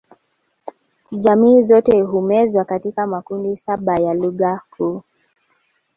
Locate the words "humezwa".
2.01-2.65